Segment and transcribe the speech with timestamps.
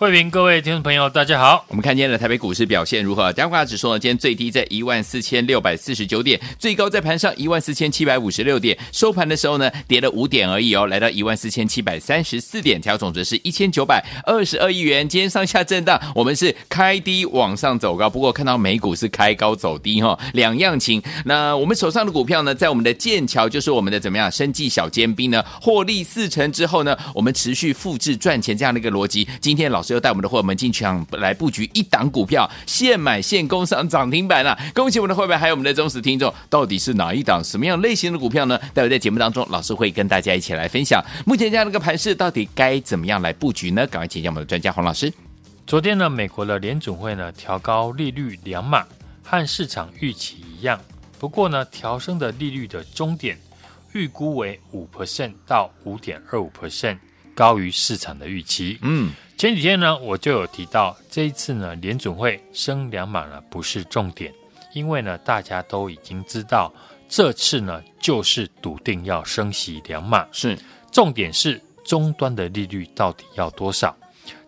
[0.00, 1.64] 慧平，各位听众朋友，大家好。
[1.66, 3.32] 我们看今天的台北股市表现如何？
[3.32, 3.98] 加权指数呢？
[3.98, 15.08] 今天最低在一万四千六百四十九点，最高在盘上一万四千七百五十六点，收盘的时候呢，跌了五点而已哦，来到一万四千七百三十四点，调总值是一千九百二十二亿元。
[15.08, 21.02] 今天上下震荡，我们是开低往上走高，不过看到美股是开高走低哈、哦，两样情。
[21.24, 29.26] 那我们手上的股票呢，在我们的剑桥，就是我们的怎么样，生计小尖兵呢，获利四成之后呢，我们持续复制赚钱这样的一个逻辑。
[29.40, 30.72] 今天老师又带我们的伙伴们进。
[30.78, 34.58] 场来布局一档股票，现买现攻上涨停板了、啊！
[34.72, 38.56] 恭喜我们的伙伴，还有我们的忠实听众，到底是哪一档、什么样类型的股票呢？
[38.72, 41.04] 待会在节目当中，老师会跟大家一起来分享。
[41.26, 43.84] 目前这样的一个盘势，到底该怎么样来布局呢？
[43.88, 45.12] 赶快请教我们的专家洪老师。
[45.66, 48.86] 昨天呢，美国的联准会呢调高利率两码，
[49.24, 50.80] 和市场预期一样。
[51.18, 53.36] 不过呢，调升的利率的终点
[53.94, 56.98] 预估为五 percent 到五点二五 percent，
[57.34, 58.78] 高于市场的预期。
[58.82, 59.10] 嗯。
[59.38, 64.34] 前几天呢，我就有提到，这一次呢，联准会升两码呢不是重点，
[64.72, 66.74] 因为呢，大家都已经知道，
[67.08, 70.58] 这次呢就是笃定要升息两码，是
[70.90, 73.96] 重点是终端的利率到底要多少？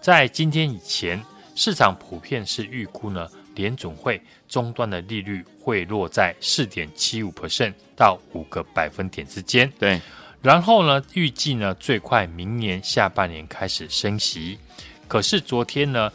[0.00, 10.00] 在今天以前，市场普遍是预估呢，联准会终端的利率会落在四点七五 percent 到五个百分点之间，对。
[10.42, 14.58] 然后呢，预计呢最快明年下半年开始升息。
[15.06, 16.10] 可是昨天呢，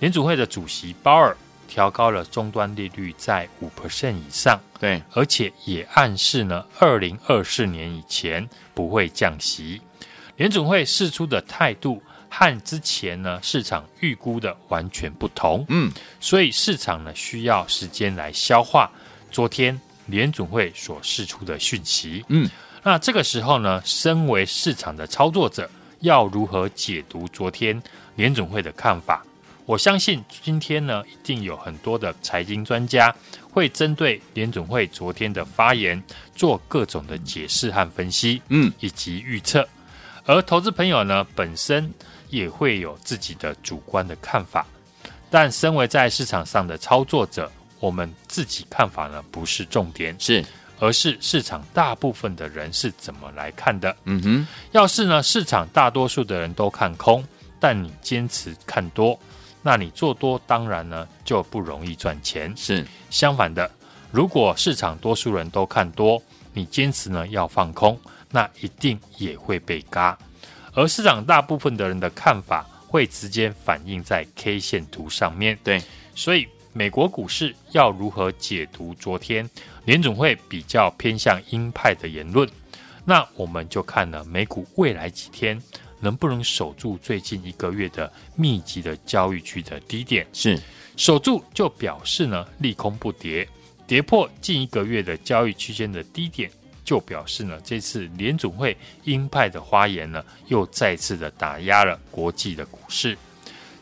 [0.00, 9.80] 联储会的主席鲍尔调高了终端利率在五 percent 以上，对，而且也暗示呢，二零二四年以前不会降息。
[10.36, 18.90] 联储会释出的态度和之前呢市场预估的完全不同，嗯，所以市场呢需要时间来消化
[19.30, 22.50] 昨天联储会所释出的讯息，嗯。
[22.82, 25.68] 那这个时候呢，身为市场的操作者，
[26.00, 27.80] 要如何解读昨天
[28.16, 29.22] 联总会的看法？
[29.66, 33.14] 我相信今天呢，一定有很多的财经专家
[33.52, 36.02] 会针对联总会昨天的发言
[36.34, 39.68] 做各种的解释和分析，嗯，以及预测。
[40.24, 41.92] 而投资朋友呢，本身
[42.30, 44.66] 也会有自己的主观的看法。
[45.28, 50.44] 但身为在市场上的操作者，我们自己看法呢，不是重点，是。
[50.80, 53.94] 而是市场大部分的人是怎么来看的？
[54.04, 57.22] 嗯哼，要是呢，市场大多数的人都看空，
[57.60, 59.16] 但你坚持看多，
[59.62, 62.52] 那你做多当然呢就不容易赚钱。
[62.56, 63.70] 是相反的，
[64.10, 66.20] 如果市场多数人都看多，
[66.54, 70.18] 你坚持呢要放空，那一定也会被嘎。
[70.72, 75.58] 而市场大部分的人的看法会直接反映在 K 线图上面。
[75.62, 75.82] 对，
[76.14, 76.48] 所以。
[76.72, 79.48] 美国股市要如何解读昨天
[79.84, 82.48] 联总会比较偏向鹰派的言论？
[83.04, 85.60] 那我们就看了美股未来几天
[85.98, 90.24] 能不能守住最近一个月的密集的交易区的低点。
[90.32, 90.56] 是
[90.96, 93.48] 守住就表示呢利空不跌，
[93.86, 96.48] 跌破近一个月的交易区间的低点，
[96.84, 103.18] 就表示呢这次联总会鹰派的花言呢又再次的打压了国际的股市。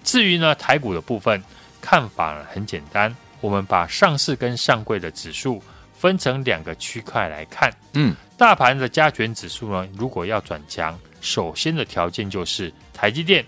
[0.02, 1.42] 至于呢台股的部分。
[1.90, 5.62] 看法很简单，我们把上市跟上柜的指数
[5.94, 7.72] 分成两个区块来看。
[7.94, 13.42] 嗯，大盘的加权指数呢，如果要转强，首先的条件就是台积电、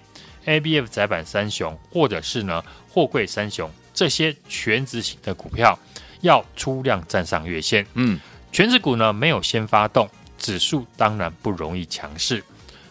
[0.46, 5.78] ABF 窄板三雄，或者是呢货柜三雄这些全值型的股票
[6.22, 7.86] 要出量站上月线。
[7.92, 8.18] 嗯，
[8.50, 12.42] 全值股呢没有先发动，指数当然不容易强势。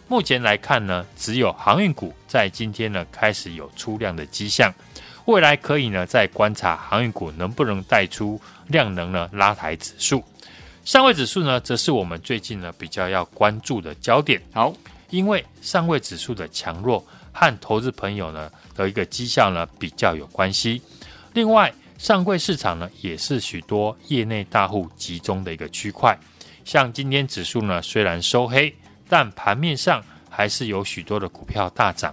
[0.06, 4.72] 目前来看呢，只有航运股在今天呢开始有出量的迹象。
[5.26, 10.24] 未来可以呢，再观察航运股能不能带出量能呢，拉抬指数。
[10.84, 14.40] 上位指数呢，则是我们最近呢比较要关注的焦点。
[14.52, 14.72] 好，
[15.10, 20.82] 因为上位指数的强弱和投资朋友呢的一个绩效呢比较有关系。
[21.34, 26.18] 另外，上柜市场呢也是许多业内大户集中的一个区块。
[26.64, 28.74] 像今天指数呢虽然收黑，
[29.08, 32.12] 但盘面上还是有许多的股票大涨。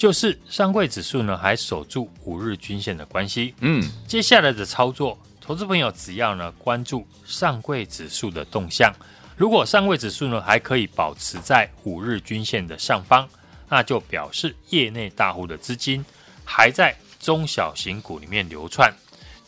[0.00, 3.54] 就是上柜指数呢，还守住五日均线的关系。
[3.60, 8.90] 嗯，接下来的操作，投资朋友只要呢关注上柜指数的动向，
[9.36, 13.28] 如果上柜指数呢还可以保持在五日均线的上方，
[13.68, 16.02] 那就表示业内大户的资金
[16.46, 18.90] 还在中小型股里面流窜，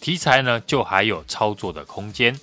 [0.03, 2.39] 题材呢就还有操作的空间。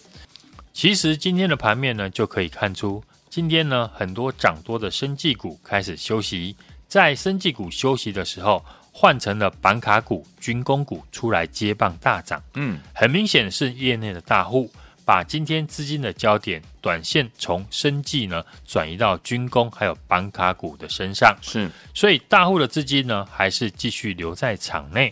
[0.73, 6.55] 其实今天的盘面呢就可以看出，今天呢很多涨多的生技股开始休息，
[6.89, 12.41] 在生技股休息的时候，换成了板卡股、军工股出来接棒大涨。
[12.55, 14.69] 嗯，很明显是业内的大户。
[15.05, 25.11] 把今天资金的焦点短线从生技呢转移到军工还有板卡股的身上，是，所以大户的资金呢还是继续留在场内，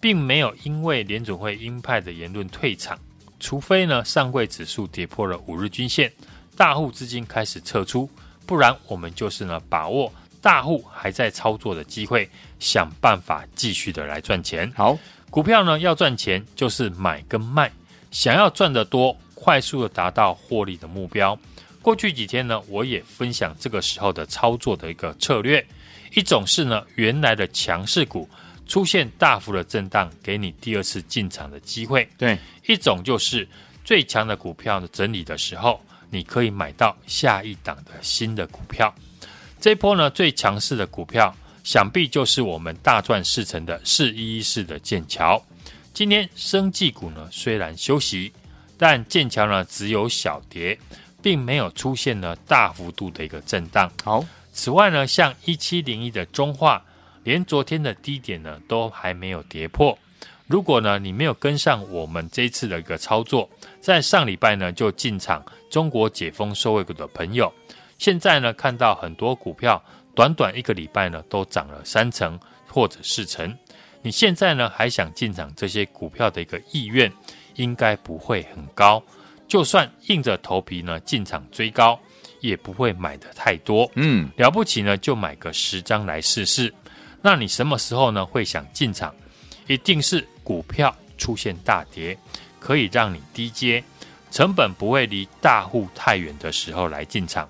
[0.00, 2.98] 并没有因为联总会鹰派的言论退场，
[3.38, 6.12] 除非呢上柜指数跌破了五日均线，
[6.56, 8.10] 大户资金开始撤出，
[8.44, 14.72] 不然我们就是呢把握大户还在操作的机会，想办法继续的来赚钱。
[14.76, 14.98] 好，
[15.30, 17.70] 股票呢要赚钱就是买跟卖，
[18.10, 19.16] 想要赚得多。
[19.40, 21.38] 快速的达到获利的目标。
[21.80, 25.64] 过去几天呢，我也分享这个时候的操作的一个策略。
[26.12, 28.28] 一种是呢，原来的强势股
[28.66, 32.06] 出现大幅的震荡，给你第二次进场的机会。
[32.18, 32.36] 对，
[32.66, 33.48] 一种就是
[33.84, 35.80] 最强的股票的整理的时候，
[36.10, 38.92] 你可以买到下一档的新的股票。
[39.60, 41.34] 这一波呢，最强势的股票，
[41.64, 45.42] 想必就是我们大赚四成的四一一四的剑桥。
[45.92, 48.32] 今天生技股呢，虽然休息。
[48.80, 50.78] 但剑桥呢，只有小跌，
[51.20, 53.90] 并没有出现呢大幅度的一个震荡。
[54.04, 56.80] 好，此外呢，像一七零一的中化，
[57.24, 59.98] 连昨天的低点呢都还没有跌破。
[60.46, 63.50] 如果呢你没有跟上我们这次的一个操作，
[63.80, 67.52] 在上礼拜呢就进场中国解封受惠股的朋友，
[67.98, 69.82] 现在呢看到很多股票
[70.14, 73.56] 短短一个礼拜呢都涨了三成或者四成，
[74.02, 77.12] 你现在呢还想进场这些股票的一个意愿？
[77.56, 79.02] 应该不会很高，
[79.48, 81.98] 就算硬着头皮呢进场追高，
[82.40, 83.90] 也不会买的太多。
[83.96, 86.72] 嗯，了不起呢就买个十张来试试。
[87.20, 89.12] 那你什么时候呢会想进场？
[89.66, 92.16] 一定是股票出现大跌，
[92.60, 93.82] 可以让你低接，
[94.30, 97.48] 成本不会离大户太远的时候来进场。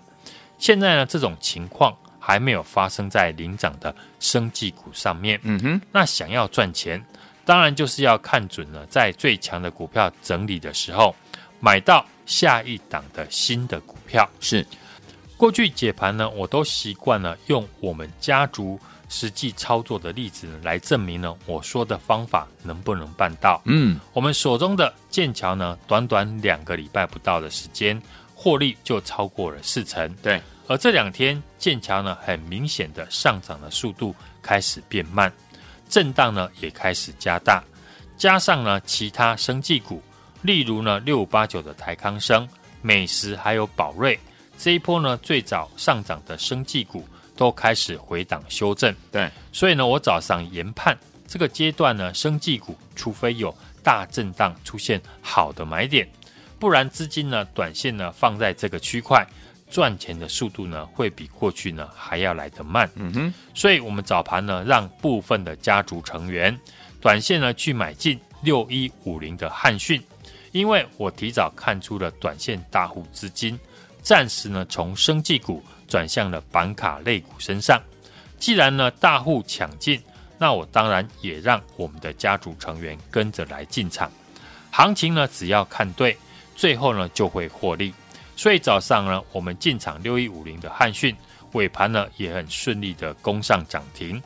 [0.59, 5.41] 现在呢这种情况还没有发生在领涨的生技股上面。
[5.45, 7.05] 嗯哼，那想要赚钱。
[7.45, 11.17] 当然就是要看准了，在最强的股票整理的时候，
[11.61, 14.29] 买到下一档的新的股票。
[14.39, 14.67] 是，
[15.35, 18.79] 过去解盘呢，我都习惯了用我们家族
[19.09, 23.63] 实际操作的例子来证明呢，我说的方法能不能办到。
[23.65, 27.99] 嗯，我们手中的剑桥呢，短短两个礼拜不到的时间，
[28.41, 30.09] 获利就超过了四成。
[30.23, 35.31] 对，而这两天剑桥呢，很明显的上涨的速度开始变慢。
[35.89, 37.65] 震荡呢也开始加大，
[38.17, 40.01] 加上呢其他生技股，
[40.43, 42.49] 例如呢六五八九的台康生、
[42.81, 44.17] 美时还有宝瑞，
[44.57, 47.05] 这一波呢最早上涨的生技股
[47.37, 48.95] 都开始回档修正。
[49.11, 50.97] 对，所以呢我早上研判
[51.27, 53.53] 这个阶段呢生技股，除非有
[53.83, 56.07] 大震荡出现好的买点，
[56.59, 59.27] 不然资金呢短线呢放在这个区块。
[59.71, 62.89] 赚钱的速度呢，会比过去呢还要来得慢。
[62.95, 66.59] 嗯哼，所以我们早盘呢，让部分的家族成员
[67.03, 70.03] 短线呢去买进六一五零的汉讯，
[70.53, 73.61] 因为我提早看出了短线大户资金
[74.01, 77.79] 暂时呢从生技股转向了板卡类股身上。
[78.39, 80.01] 既然呢大户抢进，
[80.39, 84.11] 那我当然也让我们的家族成员跟着来进场。
[84.71, 86.17] 行情呢只要看对，
[86.59, 87.95] 最后呢就会获利。
[88.35, 91.17] 所以早上呢，我们进场六一五零的汉讯，
[91.53, 94.21] 尾盘呢也很顺利的攻上涨停。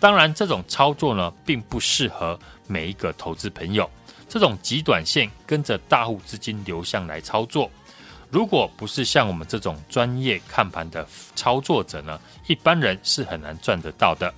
[0.00, 3.88] 当然，这种操作呢，并不适合每一个投资朋友。
[4.28, 7.70] 这种极短线跟着大户资金流向来操作，
[8.28, 14.32] 如果不是像我们这种专业看盘的操作者呢，一般人是很难赚得到的。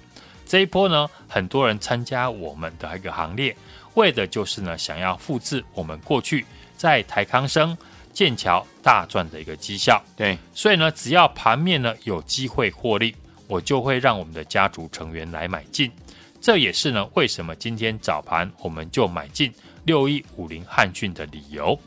[0.46, 3.56] 这一波呢，很多人参加我们的一个行列，
[3.94, 6.46] 为的就是呢，想要复制我们过去
[6.80, 7.76] 在台康生。
[8.12, 13.14] 剑桥大赚的一个绩效，对，所以呢，只要盘面呢有机会获利，
[13.46, 15.92] 我就会让我们的家族成员来买进。
[16.40, 21.78] 这也是呢，为什么今天早盘我们就买进六一五零汉讯的理由。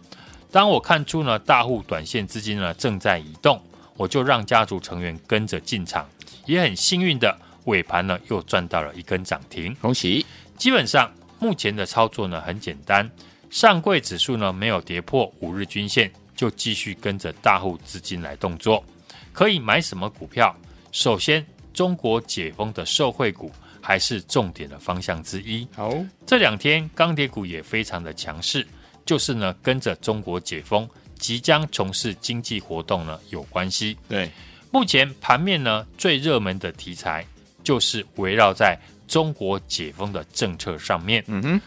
[0.49, 3.61] 当我看出呢，大户短线资金呢正在移动，
[3.97, 6.07] 我就让家族成员跟着进场，
[6.45, 10.25] 也很幸运的尾盘呢又赚到了一根涨停，恭喜！
[10.57, 13.11] 基本上目前的操作呢很简单。
[13.53, 18.83] 上柜指数呢没有跌破五日均线，就继续跟着大户资金来动作。
[19.31, 20.55] 可以买什么股票？
[20.91, 25.67] 首先，中国解封的受惠股还是重点的方向之一。
[25.75, 25.93] 好，
[26.25, 28.65] 这两天钢铁股也非常的强势，
[29.05, 33.95] 就是呢跟着中国解封，即将从事经济活动呢有关系。
[34.09, 34.31] 对，
[34.71, 37.23] 目前盘面呢最热门的题材
[37.63, 38.75] 就是围绕在
[39.07, 41.23] 中国解封的政策上面。
[41.27, 41.61] 嗯哼，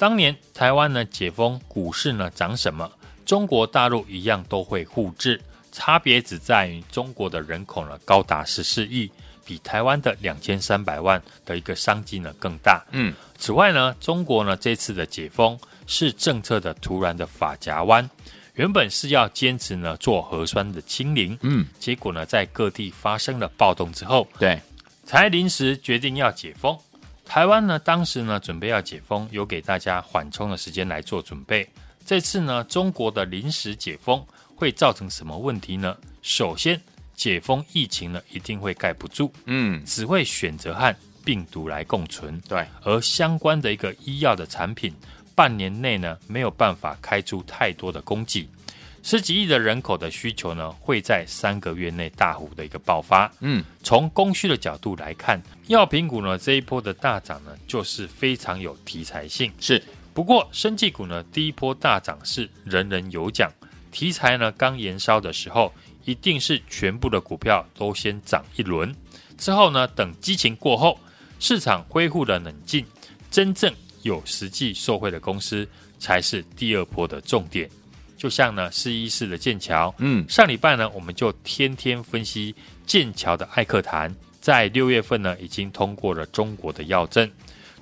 [0.00, 2.90] 当年台湾呢解封，股市呢涨什么？
[3.26, 5.38] 中国大陆一样都会复制，
[5.72, 9.10] 差别只在于中国的人口呢高达十四亿。
[9.44, 12.82] 比台湾的两千三百万的一个商机呢更大。
[12.92, 18.08] 嗯，此外呢，中国呢这次的解封是政策的突然的法夹弯，
[18.54, 24.58] 原本是要坚持呢做核酸的清零，嗯，结果呢在各地发生了暴动之后，对，
[25.04, 26.78] 才临时决定要解封。
[27.30, 31.64] 台湾呢当时呢准备要解封，有给大家缓冲的时间来做准备。
[32.04, 34.20] 这次呢中国的临时解封
[34.56, 35.96] 会造成什么问题呢？
[36.22, 36.80] 首先。
[37.14, 42.40] 解封疫情呢，一定会盖不住，嗯，只会选择和病毒来共存。
[42.48, 44.94] 对，而相关的一个医药的产品，
[45.34, 48.48] 半年内呢没有办法开出太多的供给，
[49.02, 53.30] 十几亿的人口的需求呢，会在三个月内大幅的一个爆发。
[53.40, 59.52] 嗯，从供需的角度来看，药品股呢这一波的大涨呢，就是非常有题材性。
[59.58, 63.50] 是，不过生技股呢第一波大涨是人人有奖，
[63.90, 65.72] 题材呢刚延烧的时候。
[66.06, 68.92] 一定是全部的股票都先涨一轮，
[69.36, 70.98] 之后呢，等激情过后，
[71.38, 72.84] 市场恢复了冷静，
[73.30, 77.68] 真正有实际受惠的公司才是第二波的重点。
[78.20, 87.26] 就像呢，四一四的剑桥，嗯，上礼拜呢，我们就天天分析剑桥的艾克谈，在六月份呢，已经通过了中国的药证，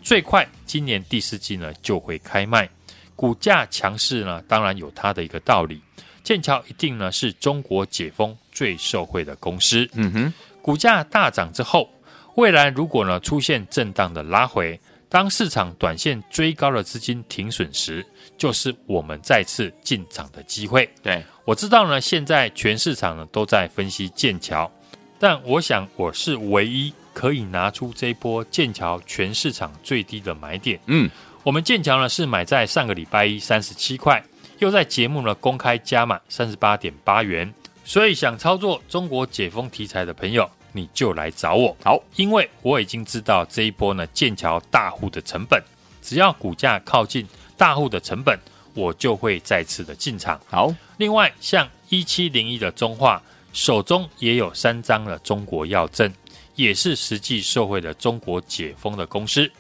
[0.01, 2.71] 最快今年第四季呢就会开卖，
[3.17, 5.83] 股价强势呢，当然有它的一个道理。
[6.23, 9.91] 剑桥一定呢是中国解封最受惠的公司。
[9.95, 11.91] 嗯哼，股价大涨之后，
[12.37, 18.05] 未来如果呢出现震荡的拉回，当市场短线追高的资金停损时，
[18.37, 20.89] 就是我们再次进场的机会。
[21.03, 24.71] 对，我知道呢，现在全市场呢都在分析剑桥，
[25.19, 30.79] 但我想我是唯一可以拿出这一波剑桥全市场最低的买点。
[30.87, 31.11] 嗯，
[31.43, 34.23] 我们剑桥呢是买在上个礼拜一三十七块。
[34.59, 41.77] 又在节目呢公开加码三十八点八元，所以想操作中国解封题材的朋友，你就来找我。
[41.83, 45.61] 好，因为我已经知道这一波呢剑桥大户的成本，
[46.01, 48.39] 只要股价靠近大户的成本，
[48.75, 50.41] 我就会再次的进场。
[50.47, 53.21] 好，另外像一七零一的中化
[53.53, 56.13] 手中也有三张的中国药证，
[56.55, 59.51] 也是实际受惠的中国解封的公司。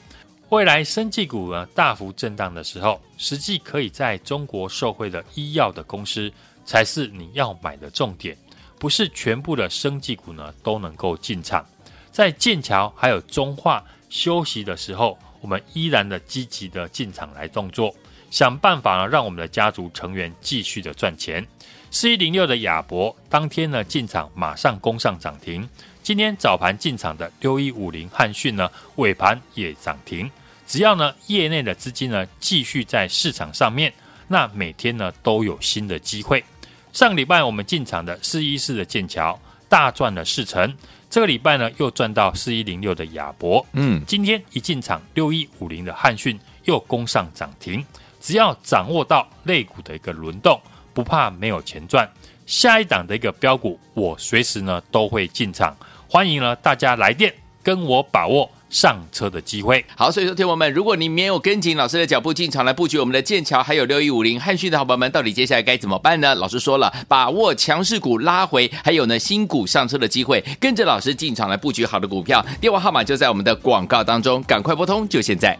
[0.51, 6.33] 未来生技股呢大幅震荡的时候，实际可以在中国受惠的医药的公司
[6.65, 8.37] 才是你要买的重点，
[8.79, 11.65] 不是全部的生技股呢都能够进场。
[12.11, 17.95] 在剑桥还有中化休息的时候，我们依然的积极的进场来动作，
[18.31, 21.47] 想办法呢让我们的家族成员继续的赚钱。
[21.91, 25.69] 四一零六的亚博当天呢进场马上攻上涨停。
[26.03, 30.31] 今天早盘进场的六一五零汉讯呢，尾盘也涨停。
[30.67, 33.93] 只要呢业内的资金呢继续在市场上面，
[34.27, 36.45] 那每天呢都有新的机会。
[36.93, 40.75] 上个礼拜我们进场的四一四的剑桥大赚了四成，
[41.11, 43.65] 这个礼拜呢又赚到四一零六的亚博。
[43.73, 47.85] 嗯，今天一进场六一五零的汉讯又攻上涨停。
[48.21, 50.61] 只要掌握到类股的一个轮动，
[50.93, 52.09] 不怕没有钱赚。
[52.47, 55.77] 下一档的一个标股，我随时呢都会进场。
[56.09, 59.85] 欢迎呢大家来电跟我把握上车的机会。
[59.97, 66.35] 好，所以说，听友们，如果你没有跟紧老师的脚步进场来布局我们的剑桥，还有六一五零汉讯的好朋友们，到底接下来该怎么办呢？
[66.35, 72.45] 老师说了，把握强势股拉回，还有呢新股上车的机会，跟着老师进场来布局好的股票。
[72.61, 75.59] 电话号码就在我们的广告当中，赶快拨通，就现在。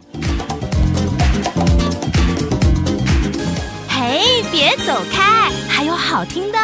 [3.89, 6.59] 嘿，别走开，还有好听的。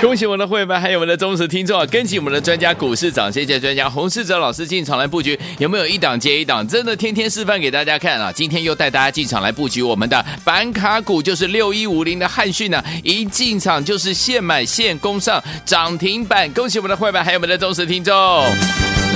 [0.00, 1.84] 恭喜我们的会员，还有我们的忠实听众啊！
[1.86, 6.66] 跟紧我们的专家股市长，谢谢专家洪世哲老师进场来布局，有没有一档接一档？
[6.66, 8.30] 真的天天示范给大家看啊！
[8.32, 16.48] 今天又带大家进场来布局我们的板卡股，就是六一五零的汉讯呢，一进场就是现买现攻上涨停板。
[16.52, 18.14] 恭喜我们的会员，还有我们的忠实听众。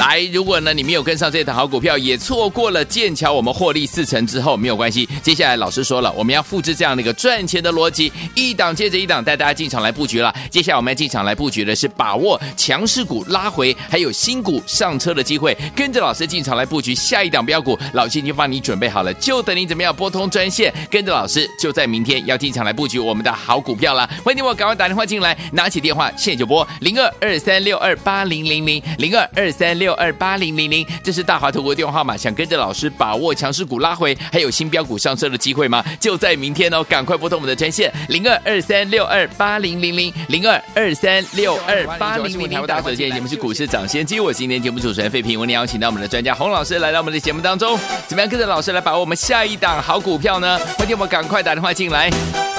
[0.03, 5.09] 来，如果呢你没有跟上这一档好股票，也错过了剑桥，我们获利四成之后没有关系。
[5.23, 10.35] 接下来老师说了，我们要复制这样的一个赚钱的逻辑，一档接着一档带大家进场来布局了。
[10.51, 17.79] 接下来我们要进场来布局的是把握强势股拉回，还有新股上车的机会，跟着老师进场来布局下一档标股。
[17.93, 24.11] 老师已经帮你准备好了，就等你怎么样拨通专线，跟着老师就在明天要进场来布局我们的好股票了。
[24.25, 29.92] 欢迎我赶快打电话进来，拿起电话现在就拨零二二三六二八零零零零二二三六。
[29.93, 32.17] 六二八零零零，这是大华投顾电话号码。
[32.17, 35.85] 想跟着老师把握强势股拉回，还有新标股上车的机会吗？
[36.01, 42.67] 就在明天哦，赶快拨通我们的专线零二二三六二八零零零零二二三六二八零零零。
[42.67, 50.59] 大家首先，节目是股市涨先机，我是今天节目主持人费平，我们邀请到我们的专家洪老师来到我们的节目当中，怎么样跟着老师来把握我们下一档好股票呢？
[50.79, 52.09] 欢迎我们赶快打电话进来，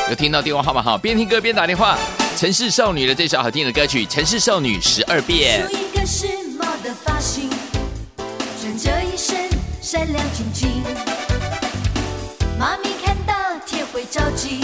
[0.08, 1.98] 有听到电话号码好，边听歌边打电话。
[2.36, 5.66] 城市少女的这首好听的歌曲《城市少女十二变》。
[7.24, 8.20] 梳一个时髦的发型，
[8.60, 9.50] 穿着一身
[9.82, 10.84] 闪亮晶晶，
[12.60, 13.34] 妈咪看到
[13.66, 14.60] 铁会着急，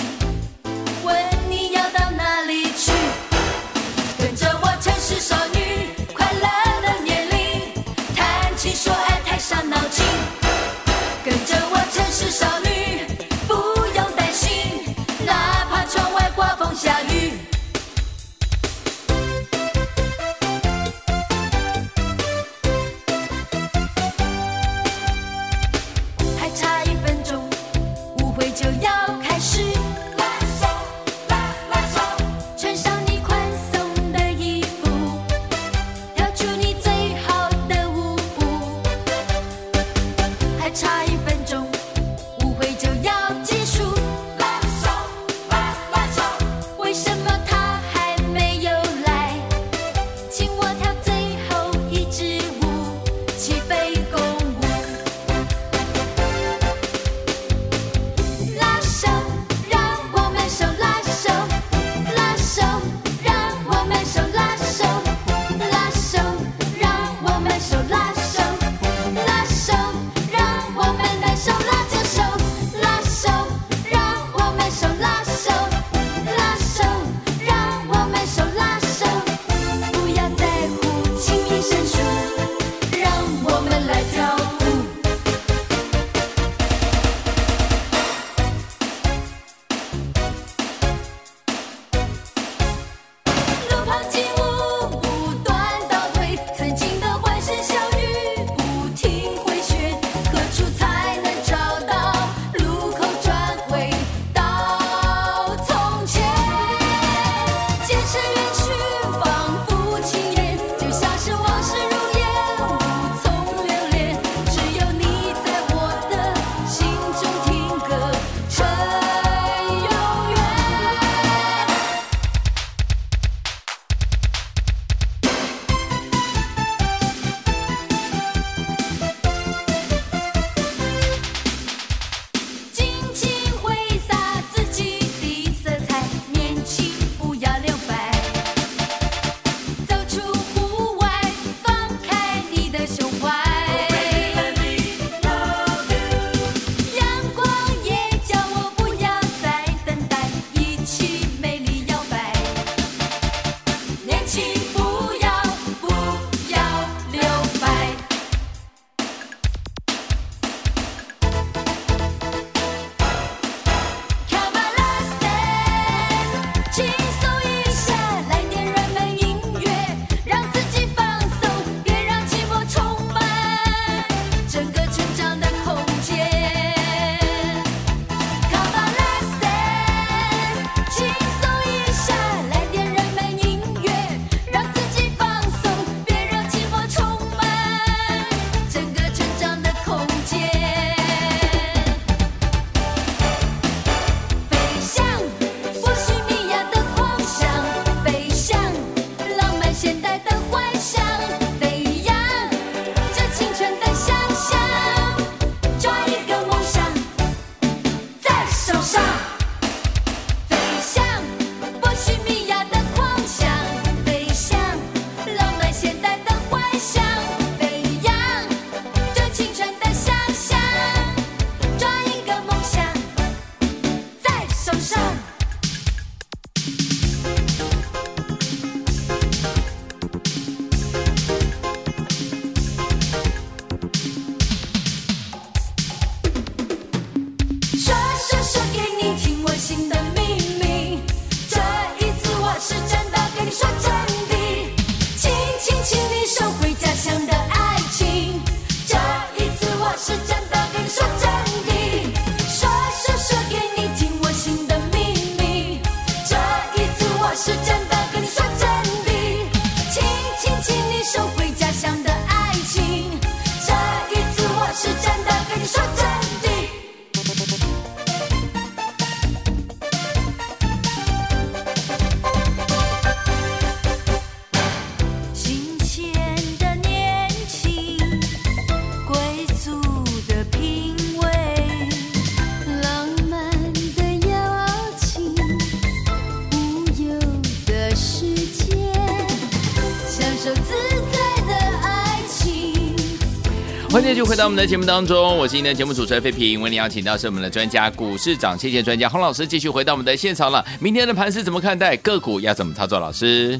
[293.92, 300.64] 欢迎继续回到我们的节目当中，我是今天的节目主持人费平，为您邀请到是我们的专家股市长，谢谢专家洪老师继续回到我们的现场了。
[300.79, 301.98] 明天的盘是怎么看待？
[301.98, 303.00] 个股要怎么操作？
[303.00, 303.59] 老师，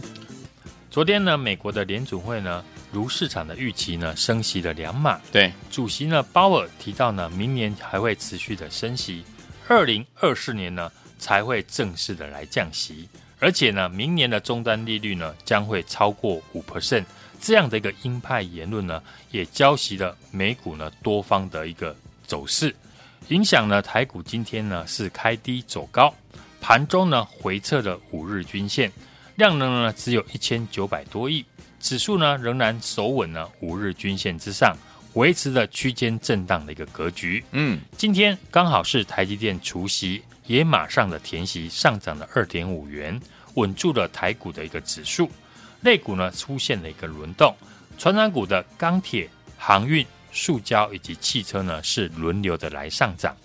[0.92, 5.20] 昨天呢，美国的联储会呢，如市场的预期呢，升息了两码。
[5.32, 9.24] 对，主席呢鲍尔提到呢，明年还会持续的升息，
[9.68, 13.10] 二零二四年呢才会正式的来降息。
[13.40, 17.06] 而且呢，明年的终端利率呢，将会超过五 percent。
[17.42, 21.96] 这样的一个鹰派言论呢，也浇熄了美股呢多方的一个
[22.28, 22.76] 走势，
[23.30, 26.14] 影响呢台股今天呢是开低走高，
[26.60, 28.92] 盘中呢回撤了五日均线，
[29.36, 31.46] 量能呢只有一千九百多亿，
[31.80, 34.76] 指数呢仍然守稳呢五日均线之上，
[35.14, 37.42] 维持了区间震荡的一个格局。
[37.54, 43.22] 嗯，今天刚好是台积电除息，也马上的填息上涨了二点五元，
[43.54, 45.30] 稳住了台股的一个指数。
[45.82, 47.56] 类股呢出现了一个轮动，
[48.00, 53.38] 传产股的钢铁、航运、塑胶以及汽车呢是轮流的来上涨。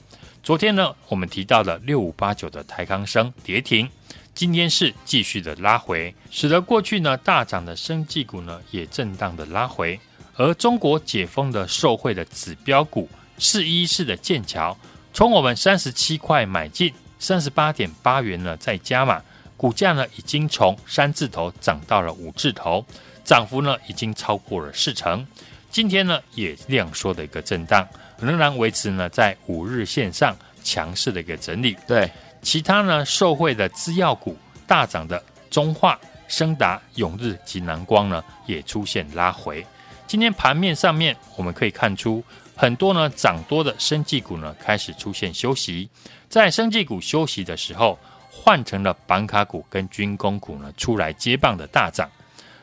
[0.43, 3.87] 昨天呢我们提到的六五八九的台康生跌停，
[4.35, 10.01] 今天是继续的拉回，使得过去呢大涨的生技股呢也震荡的拉回。
[10.37, 14.77] 而中国解封的受惠的指标股四一四的剑桥，
[15.15, 19.23] 从我们三十七块买进，三十八点八元呢再加码。
[19.57, 22.85] 股价呢，已经从三字头涨到了五字头，
[23.25, 25.25] 涨幅呢已经超过了四成。
[25.71, 27.87] 今天呢也量缩的一个震荡，
[28.19, 31.77] 仍然维持呢在五日线上强势的一个整理。
[31.87, 32.11] 对，
[32.43, 35.97] 其他呢受惠的制药股大涨的中化、
[36.27, 39.65] 升达、永日及南光呢也出现拉回。
[40.09, 42.23] 今天盘面上面我们可以看出，
[42.57, 45.89] 很多呢涨多的生技股呢开始出现休息，
[46.29, 47.99] 在生技股休息的时候。
[48.37, 52.11] 换成了板卡股跟军工股呢，出来接棒的大涨。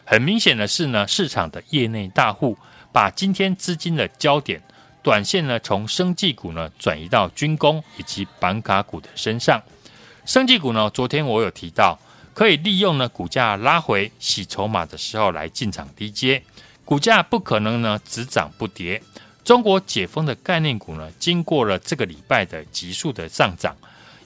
[0.04, 2.58] 很明显的是呢，市场的业内大户
[2.92, 4.62] 把今天资金的焦点，
[5.02, 9.62] 短线呢从生技股呢转移到军工以及板卡股的身上。
[10.26, 11.98] 生技股呢，昨天我有提到，
[12.34, 16.44] 可以利用呢股价拉回洗筹码的时候来进场低接，
[16.84, 19.02] 股价不可能呢只涨不跌。
[19.44, 23.76] 中国解封的概念股呢，经过了这个礼拜的急速的上涨。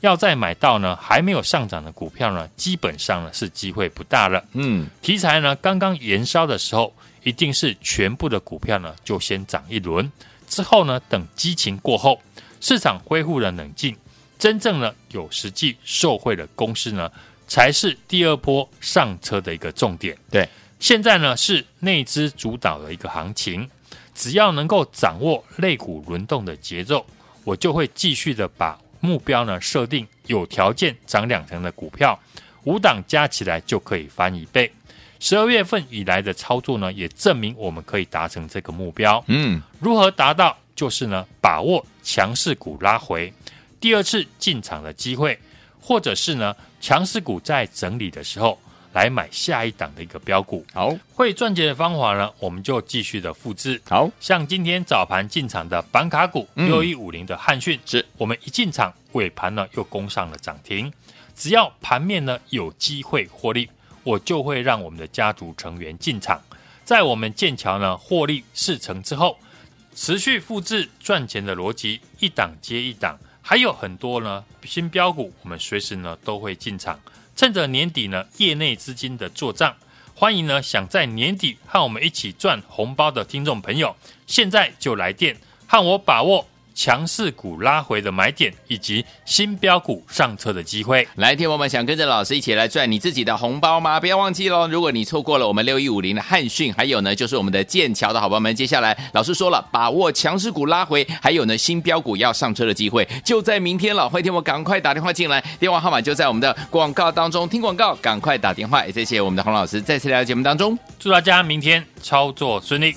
[0.01, 4.43] 要再买到呢还没有上涨的股票呢，基本上呢是机会不大了。
[4.51, 10.11] 嗯，题材呢刚刚燃烧的时候，一定是全部的股票呢就先涨一轮，
[10.47, 12.21] 之后呢等激情过后，
[12.61, 13.95] 市场恢复了冷静，
[14.37, 17.11] 真正呢有实际受惠的公司呢，
[17.47, 20.15] 才是第二波上车的一个重点。
[20.29, 20.47] 对，
[20.79, 23.67] 现在呢是内资主导的一个行情，
[24.15, 27.05] 只要能够掌握肋骨轮动的节奏，
[27.43, 28.79] 我就会继续的把。
[29.01, 32.19] 目标呢，设定有条件涨两成的股票，
[32.63, 34.71] 五档加起来就可以翻一倍。
[35.19, 39.23] 十二月份以来的操作呢，也证明我们可以达成这个目标。
[39.27, 40.57] 嗯，如何达到？
[40.75, 43.31] 就是呢，把握强势股拉回，
[43.79, 45.37] 第二次进场的机会，
[45.79, 48.59] 或者是呢，强势股在整理的时候。
[48.95, 53.81] 来买下一档的一个标股，好，会赚钱的方法呢，我们就继续的复制。
[53.89, 60.91] 好，像今天早盘进场的板卡股六一五零的汉讯，是我们一进场尾盘呢又攻上了涨停。
[61.35, 63.69] 只要盘面呢有机会获利，
[64.05, 66.41] 我就会让我们的家族成员进场，
[66.85, 69.37] 在我们剑桥呢获利事成之后，
[69.93, 76.97] 持续复制赚钱的逻辑，一档接一档，还有很多呢新标股，我们随时呢都会进场。
[77.35, 79.75] 趁着年底呢，业内资金的做账，
[80.13, 83.95] 欢迎呢想在年底和我们一起赚红包的听众朋友，
[84.25, 85.35] 现在就来电
[85.67, 86.47] 和我把握。
[86.75, 91.07] 强势股拉回的买点，以及新标股上车的机会。
[91.15, 93.99] 来，听我们想跟着老师一起来赚你自己的红包吗？
[93.99, 94.67] 不要忘记喽！
[94.67, 104.09] 如果你错过了我们六一五零的汉讯，还有呢，就是我们的剑桥的好朋友们，接下来老师说了，把握强势股拉回，还有呢，新标股要上车的机会，就在明天了。
[104.09, 107.47] 欢迎听我赶快打电话进来，电话号码就在我们的广告当中。
[107.47, 108.85] 听广告，赶快打电话。
[108.85, 112.93] 也谢谢我们的洪老师再次来到节目当中，祝大家明天操作顺利。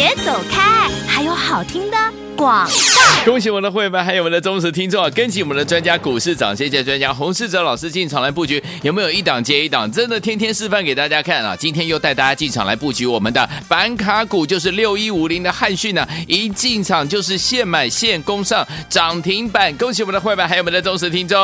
[0.00, 1.96] 别走开，还有好听的
[2.34, 2.72] 广告。
[3.22, 5.10] 恭喜我们的会员们，还有我们的忠实听众啊！
[5.10, 9.92] 跟紧我们的专家股市长谢谢专家洪世哲老师进场来布局，有没有一档接一档？
[9.92, 11.54] 真的天天示范给大家看啊！
[11.54, 19.76] 今天又带大家进场来布局我们的板卡股，就是六一五零的汉讯呢，一进场就是现买现攻上涨停板。
[19.76, 21.38] 恭喜我们的会员，还有我们的忠实听众。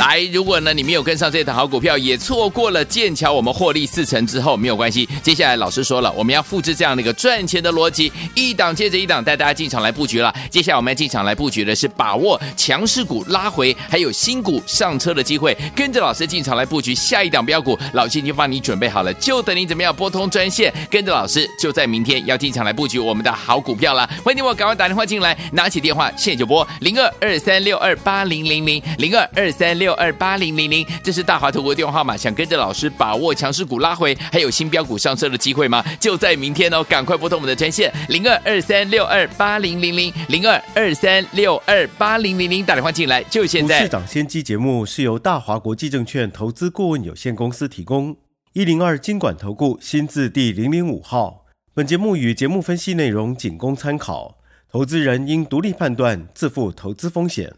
[0.00, 5.06] 来，如果呢你没有跟上这档好股票，也错过了剑桥我们获利四成之后，没有关系。
[5.22, 10.34] 接下来老师说了，我们要复制这样的一个赚钱的逻辑，一档接着一档带大家进场来布局了。
[10.48, 17.78] 接下来我们要进场来布局的是把握强势股拉回，还有新股上车的机会，跟着老师进场来布局下一档标股。
[17.92, 24.08] 老师已经帮你准备好了，就等你怎么样拨通专线，跟着老师就在明天要进场来布局我们的好股票了。
[24.24, 32.16] 欢迎我赶快打电话进来，拿起电话现在就拨零二二三六二八零零零零二二三六二八零零零，这是大华投顾电话号码。
[32.16, 35.84] 想跟着老师把握强势股拉回，还有新标股上车的机会吗？
[35.98, 43.82] 就在明天哦，赶快拨通我们的专线零二二三六二八零零零零二二三六二八零零零，打电话进来就现在。
[43.82, 48.16] 市长先机节目是由大华国际证券投资顾问有限公司提供，
[48.52, 51.46] 一零二经管投顾新字第零零五号。
[51.72, 54.38] 本节目与节目分析内容仅供参考，
[54.70, 57.54] 投资人应独立判断，自负投资风险。